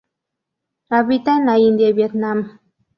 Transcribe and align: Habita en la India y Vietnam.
Habita 0.89 1.37
en 1.37 1.45
la 1.45 1.59
India 1.59 1.89
y 1.89 1.93
Vietnam. 1.93 2.57